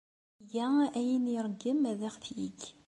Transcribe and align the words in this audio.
Iga 0.41 0.65
ayen 0.99 1.25
ay 1.29 1.31
iṛeggem 1.39 1.81
ad 1.91 2.01
aɣ-t-yeg. 2.09 2.59